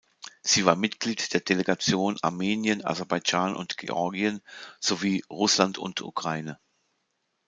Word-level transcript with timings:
Sie 0.41 0.65
war 0.65 0.75
Mitglied 0.75 1.31
der 1.31 1.41
Delegationen 1.41 2.17
„Armenien, 2.23 2.83
Aserbaidschan 2.83 3.55
und 3.55 3.77
Georgien“ 3.77 4.41
sowie 4.79 5.23
„Russland 5.29 5.77
und 5.77 6.01
Ukraine“. 6.01 6.59